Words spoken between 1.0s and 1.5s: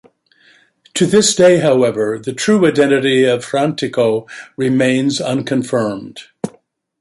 this